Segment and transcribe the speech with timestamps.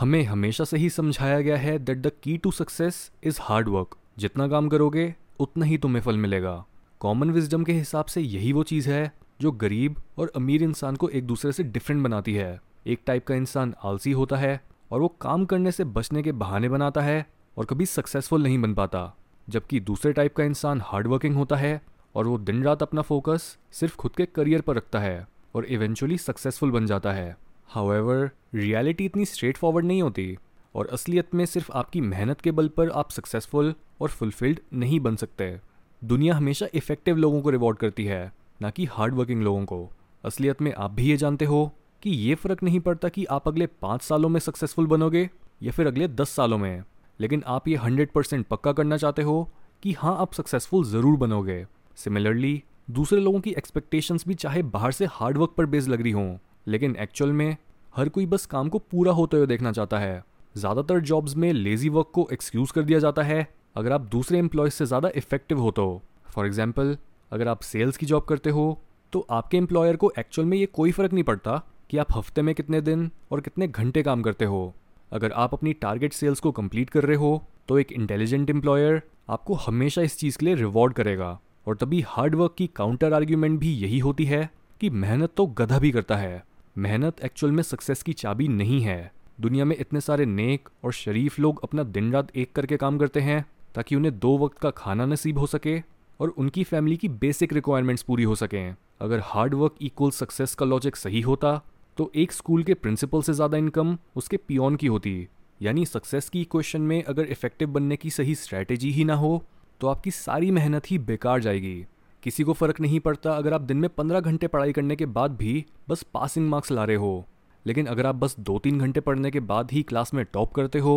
[0.00, 3.96] हमें हमेशा से ही समझाया गया है that the key to success is hard work
[4.18, 6.64] जितना काम करोगे, उतना ही तुम्हें फल मिलेगा।
[7.00, 11.08] कॉमन विजडम के हिसाब से यही वो चीज़ है जो गरीब और अमीर इंसान को
[11.08, 14.60] एक दूसरे से डिफरेंट बनाती है। एक टाइप का इंसान आलसी होता है
[14.92, 17.26] और वो काम करने से बचने के बहाने बनाता है
[17.56, 19.16] और कभी सक्सेसफुल नहीं बन पाता।
[19.48, 21.82] जबकि दूसरे टाइप का इंसान हार्ड वर्किंग होता है
[22.14, 26.18] और वो दिन रात अपना फोकस सिर्फ़ खुद के करियर पर रखता है और इवेंचुअली
[26.18, 27.36] सक्सेसफुल बन जाता है।
[27.70, 30.36] हाउएवर रियलिटी इतनी स्ट्रेट फॉरवर्ड नहीं होती
[30.74, 35.16] और असलियत में सिर्फ़ आपकी मेहनत के बल पर आप सक्सेसफुल और फुलफिल्ड नहीं बन
[35.16, 35.60] सकते।
[36.02, 39.90] दुनिया हमेशा इफ़ेक्टिव लोगों को रिवॉर्ड करती है, ना कि हार्ड वर्किंग लोगों को।
[40.24, 43.66] असलियत में आप भी ये जानते हो कि ये फ़र्क नहीं पड़ता कि आप अगले
[43.66, 45.28] पाँच सालों में सक्सेसफुल बनोगे
[45.62, 46.82] या फिर अगले दस सालों में।
[47.20, 49.50] लेकिन आप ये हंड्रेड परसेंट पक्का करना चाहते हो
[49.82, 51.64] कि हाँ आप सक्सेसफुल ज़रूर बनोगे।
[51.96, 56.36] सिमिलरली दूसरे लोगों की एक्सपेक्टेशंस भी चाहे बाहर से हार्डवर्क पर बेस लग रही हों।
[56.68, 57.56] लेकिन एक्चुअल में
[57.92, 60.22] हर कोई बस काम को पूरा होते हुए देखना चाहता है।
[60.54, 64.74] ज़्यादातर जॉब्स में लेजी वर्क को एक्सक्यूज़ कर दिया जाता है, अगर आप दूसरे एम्प्लॉयज़
[64.74, 66.96] से ज़्यादा इफ़ेक्टिव हो। तो फॉर एग्ज़ाम्पल
[67.32, 68.80] अगर आप सेल्स की जॉब करते हो
[69.12, 72.54] तो आपके एम्प्लॉयर को एक्चुअल में ये कोई फ़र्क नहीं पड़ता कि आप हफ़्ते में
[72.54, 74.74] कितने दिन और कितने घंटे काम करते हो।
[75.12, 79.00] अगर आप अपनी टारगेट सेल्स को कंप्लीट कर रहे हो तो एक इंटेलिजेंट एम्प्लॉयर
[79.30, 83.58] आपको हमेशा इस चीज़ के लिए रिवॉर्ड करेगा। और तभी हार्ड वर्क की काउंटर आर्ग्यूमेंट
[83.60, 84.48] भी यही होती है
[84.80, 86.42] कि मेहनत तो गधा भी करता है।
[86.78, 91.38] मेहनत एक्चुअल में सक्सेस की चाबी नहीं है। दुनिया में इतने सारे नेक और शरीफ
[91.38, 95.06] लोग अपना दिन रात एक करके काम करते हैं, ताकि उन्हें दो वक्त का खाना
[95.06, 95.76] नसीब हो सके
[96.20, 100.66] और उनकी फैमिली की बेसिक रिक्वायरमेंट्स पूरी हो सकें। अगर हार्ड वर्क इक्वल सक्सेस का
[100.66, 101.60] लॉजिक सही होता
[101.96, 105.28] तो एक स्कूल के प्रिंसिपल से ज़्यादा इनकम उसके पियोन की होती।
[105.60, 109.42] यानी सक्सेस की इक्वेशन में अगर इफ़ेक्टिव बनने की सही स्ट्रैटेजी ही ना हो
[109.80, 111.84] तो आपकी सारी मेहनत ही बेकार जाएगी।
[112.28, 115.36] किसी को फ़र्क नहीं पड़ता अगर आप दिन में पंद्रह घंटे पढ़ाई करने के बाद
[115.36, 117.24] भी बस पासिंग मार्क्स ला रहे हो।
[117.66, 120.78] लेकिन अगर आप बस दो तीन घंटे पढ़ने के बाद ही क्लास में टॉप करते
[120.78, 120.94] हो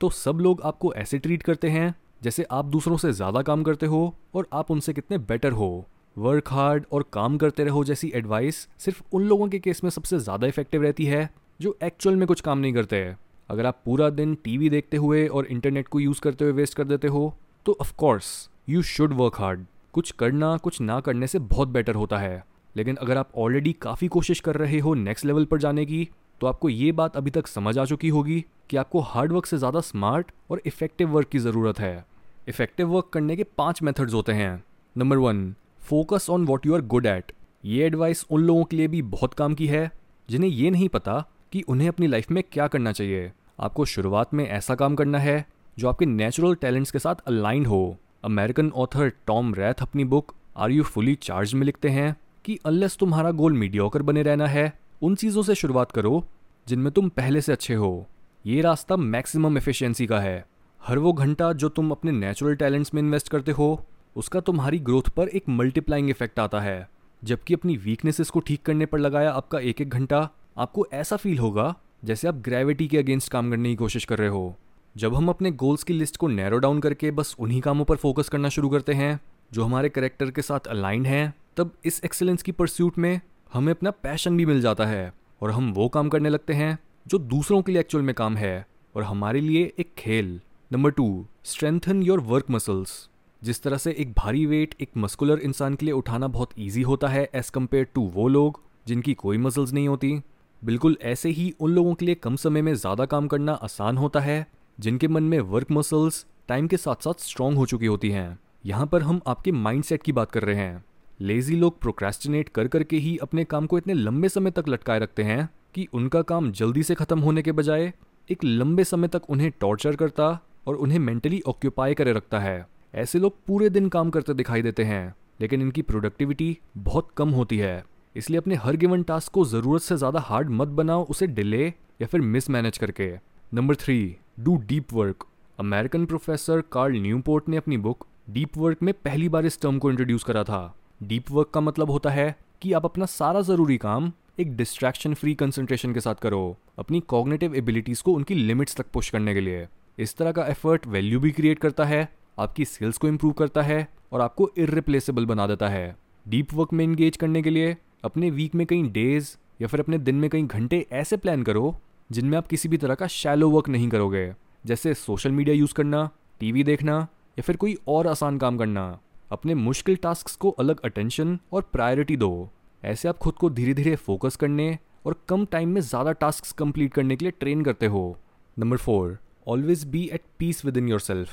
[0.00, 3.86] तो सब लोग आपको ऐसे ट्रीट करते हैं जैसे आप दूसरों से ज़्यादा काम करते
[3.86, 4.02] हो
[4.34, 5.70] और आप उनसे कितने बेटर हो।
[6.16, 10.18] वर्क हार्ड और काम करते रहो जैसी एडवाइस सिर्फ़ उन लोगों के केस में सबसे
[10.18, 11.28] ज़्यादा इफ़ेक्टिव रहती है,
[11.60, 13.18] जो एक्चुअल में कुछ काम नहीं करते। हैं
[13.50, 16.84] अगर आप पूरा दिन टीवी देखते हुए और इंटरनेट को यूज़ करते हुए वेस्ट कर
[16.86, 17.32] देते हो
[17.66, 19.64] तो of course you should work hard
[19.94, 22.42] कुछ करना, कुछ ना करने से बहुत बेटर होता है।
[22.76, 26.08] लेकिन अगर आप ऑलरेडी काफ़ी कोशिश कर रहे हो नेक्स्ट लेवल पर जाने की
[26.40, 29.58] तो आपको ये बात अभी तक समझ आ चुकी होगी कि आपको हार्ड वर्क से
[29.58, 32.04] ज़्यादा स्मार्ट और इफ़ेक्टिव वर्क की ज़रूरत है।
[32.48, 34.62] इफ़ेक्टिव वर्क करने के पाँच मेथड्स होते हैं।
[34.96, 37.32] Number one focus on what you are good at
[37.64, 39.90] ये एडवाइस उन लोगों के लिए भी बहुत काम की है,
[40.28, 44.46] जिन्हें ये नहीं पता कि उन्हें अपनी लाइफ में क्या करना चाहिए। आपको शुरुआत में
[44.46, 45.44] ऐसा काम करना है,
[45.76, 50.70] जो आपके नेचुरल टैलेंट्स के साथ अलाइंड हो। अमेरिकन ऑथर टॉम रैथ अपनी book are
[50.70, 54.72] you fully charged में लिखते हैं कि अनलेस तुम्हारा गोल मीडियोकर बने रहना है,
[55.02, 56.24] उन चीज़ों से शुरुआत करो
[56.66, 58.06] जिनमें तुम पहले से अच्छे हो।
[58.46, 60.44] ये रास्ता मैक्सिमम एफिशिएंसी का है।
[60.80, 63.84] हर वो घंटा जो तुम अपने नेचुरल टैलेंट्स में इन्वेस्ट करते हो,
[64.16, 66.88] उसका तुम्हारी ग्रोथ पर एक मल्टीप्लाइंग इफ़ेक्ट आता है।
[67.24, 70.28] जबकि अपनी वीकनेसेस को ठीक करने पर लगाया आपका एक एक घंटा,
[70.58, 71.74] आपको ऐसा फील होगा
[72.04, 74.56] जैसे आप ग्रेविटी के अगेंस्ट काम करने की कोशिश कर रहे हो।
[74.94, 78.28] जब हम अपने गोल्स की लिस्ट को नैरो डाउन करके बस उन्हीं कामों पर फोकस
[78.28, 79.20] करना शुरू करते हैं,
[79.52, 83.20] जो हमारे करेक्टर के साथ अलाइंड हैं, तब इस एक्सेलेंस की परस्यूट में
[83.52, 87.18] हमें अपना पैशन भी मिल जाता है और हम वो काम करने लगते हैं जो
[87.18, 92.02] दूसरों के लिए एक्चुअल में काम है और हमारे लिए एक खेल। Number two strengthen
[92.02, 93.08] your work muscles
[93.42, 97.08] जिस तरह से एक भारी वेट एक मस्कुलर इंसान के लिए उठाना बहुत ईजी होता
[97.08, 100.18] है एज कंपेयर टू वो लोग जिनकी कोई मसल्स नहीं होती।
[100.62, 104.20] बिल्कुल ऐसे ही उन लोगों के लिए कम समय में ज़्यादा काम करना आसान होता
[104.20, 104.46] है
[104.78, 108.86] जिनके मन में वर्क मसल्स टाइम के साथ साथ स्ट्रांग हो चुकी होती हैं। यहाँ
[108.86, 110.84] पर हम आपके माइंडसेट की बात कर रहे हैं।
[111.20, 115.22] लेजी लोग प्रोक्रेस्टिनेट कर करके ही अपने काम को इतने लंबे समय तक लटकाए रखते
[115.22, 117.92] हैं कि उनका काम जल्दी से ख़त्म होने के बजाय
[118.28, 123.18] एक लंबे समय तक उन्हें टॉर्चर करता और उन्हें मेंटली ऑक्यूपाई करे रखता है। ऐसे
[123.18, 127.82] लोग पूरे दिन काम करते दिखाई देते हैं, लेकिन इनकी प्रोडक्टिविटी बहुत कम होती है।
[128.16, 132.06] इसलिए अपने हर गिवन टास्क को ज़रूरत से ज़्यादा हार्ड मत बनाओ, उसे डिले या
[132.06, 133.12] फिर मिसमैनेज करके।
[133.52, 135.24] Number three do deep work
[135.58, 139.90] American professor Cal Newport ने अपनी बुक डीप वर्क में पहली बार इस टर्म को
[139.90, 140.60] इंट्रोड्यूस करा था।
[141.02, 145.34] डीप वर्क का मतलब होता है कि आप अपना सारा ज़रूरी काम एक डिस्ट्रैक्शन फ्री
[145.34, 149.66] कंसंट्रेशन के साथ करो, अपनी कॉग्नेटिव एबिलिटीज़ को उनकी लिमिट्स तक पुश करने के लिए।
[149.98, 152.08] इस तरह का एफर्ट वैल्यू भी क्रिएट करता है,
[152.38, 155.96] आपकी स्किल्स को इम्प्रूव करता है और आपको इरिप्लेसेबल बना देता है।
[156.26, 159.98] डीप वर्क में इंगेज करने के लिए अपने वीक में कई डेज़ या फिर अपने
[159.98, 161.74] दिन में कई घंटे ऐसे प्लान करो
[162.10, 164.32] जिनमें आप किसी भी तरह का शैलो वर्क नहीं करोगे।
[164.66, 166.08] जैसे सोशल मीडिया यूज़ करना
[166.40, 166.98] टीवी देखना,
[167.38, 168.98] या फिर कोई और आसान काम करना।
[169.30, 172.48] अपने मुश्किल टास्क को अलग अटेंशन और प्रायोरिटी दो।
[172.82, 176.92] ऐसे आप खुद को धीरे धीरे फोकस करने और कम टाइम में ज़्यादा टास्क कंप्लीट
[176.94, 178.18] करने के लिए ट्रेन करते हो।
[178.56, 181.30] Number four always be at peace within yourself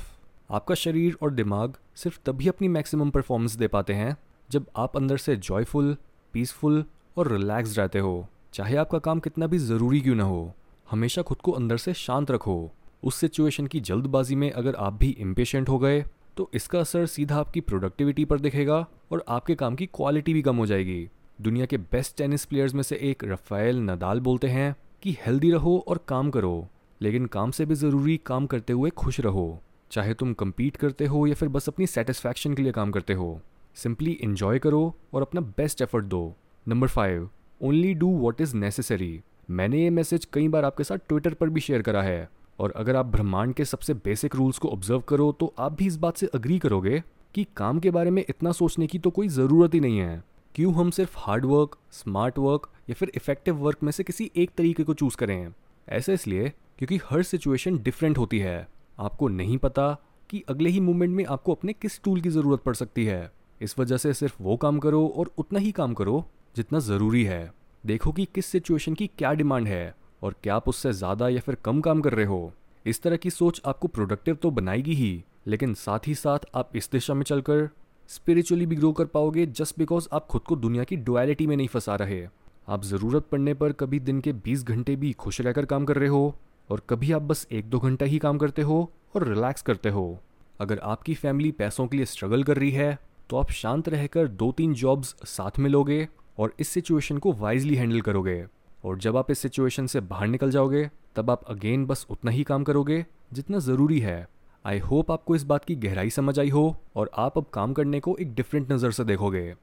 [0.52, 4.16] आपका शरीर और दिमाग सिर्फ़ तभी अपनी मैक्सिमम परफॉर्मेंस दे पाते हैं,
[4.50, 5.96] जब आप अंदर से जॉयफुल
[6.34, 6.84] पीसफुल
[7.18, 10.54] और रिलैक्स रहते हो। चाहे आपका काम कितना भी ज़रूरी क्यों ना हो।
[10.90, 12.72] हमेशा खुद को अंदर से शांत रखो।
[13.04, 16.04] उस सिचुएशन की जल्दबाजी में अगर आप भी इम्पेशेंट हो गए
[16.38, 20.58] तो इसका असर सीधा आपकी प्रोडक्टिविटी पर दिखेगा और आपके काम की क्वालिटी भी कम
[20.58, 21.08] हो जाएगी।
[21.40, 25.78] दुनिया के बेस्ट टेनिस प्लेयर्स में से एक रफ़ाइल नदाल बोलते हैं कि हेल्दी रहो
[25.88, 26.68] और काम करो,
[27.02, 31.26] लेकिन काम से भी ज़रूरी काम करते हुए खुश रहो। चाहे तुम कम्पीट करते हो
[31.28, 33.40] या फिर बस अपनी सेटिस्फैक्शन के लिए काम करते हो
[33.78, 36.22] सिंपली इंजॉय करो और अपना बेस्ट एफर्ट दो।
[36.66, 37.30] Number five
[37.62, 39.20] only do what is necessary
[39.50, 42.30] मैंने ये मैसेज कई बार आपके साथ ट्विटर पर भी शेयर करा है।
[42.60, 45.96] और अगर आप ब्रह्मांड के सबसे बेसिक रूल्स को ऑब्ज़र्व करो तो आप भी इस
[45.98, 47.02] बात से अग्री करोगे
[47.36, 50.24] कि काम के बारे में इतना सोचने की तो कोई ज़रूरत ही नहीं है।
[50.56, 54.52] क्यों हम सिर्फ़ हार्ड वर्क स्मार्ट वर्क या फिर इफ़ेक्टिव वर्क में से किसी एक
[54.58, 55.54] तरीके को चूज़ करें?
[55.88, 58.68] ऐसा इसलिए क्योंकि हर सिचुएशन डिफरेंट होती है।
[59.00, 59.92] आपको नहीं पता
[60.30, 63.32] कि अगले ही मोमेंट में आपको अपने किस टूल की ज़रूरत पड़ सकती है।
[63.62, 66.26] इस वजह से सिर्फ़ वो काम करो और उतना ही काम करो
[66.56, 70.92] जितना ज़रूरी है। देखो कि किस सिचुएशन की क्या डिमांड है और क्या आप उससे
[70.94, 72.52] ज़्यादा या फिर कम काम कर रहे हो।
[72.86, 76.90] इस तरह की सोच आपको प्रोडक्टिव तो बनाएगी ही, लेकिन साथ ही साथ आप इस
[76.92, 77.70] दिशा में चलकर
[78.10, 81.68] स्पिरिचुअली भी ग्रो कर पाओगे जस्ट बिकॉज़ आप खुद को दुनिया की डुअलिटी में नहीं
[81.68, 82.28] फंसा रहे।
[82.68, 86.10] आप ज़रूरत पड़ने पर कभी दिन के 20 घंटे भी खुश रहकर काम कर रहे
[86.10, 86.36] हो
[86.70, 90.20] और कभी आप बस एक दो घंटा ही काम करते हो और रिलैक्स करते हो।
[90.60, 92.98] अगर आपकी फैमिली पैसों के लिए स्ट्रगल कर रही है
[93.30, 96.08] तो आप शांत रहकर दो तीन जॉब्स साथ में लोगे
[96.40, 98.44] और इस सिचुएशन को वाइजली हैंडल करोगे।
[98.86, 102.44] और जब आप इस सिचुएशन से बाहर निकल जाओगे, तब आप अगेन बस उतना ही
[102.44, 104.28] काम करोगे जितना ज़रूरी है।
[104.66, 108.00] आई होप आपको इस बात की गहराई समझ आई हो और आप अब काम करने
[108.00, 109.54] को एक डिफरेंट नज़र से देखोगे।